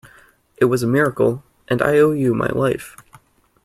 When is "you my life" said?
2.09-2.97